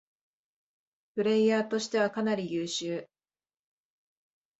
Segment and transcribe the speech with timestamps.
[1.13, 3.07] プレイヤーとしてはかなり優秀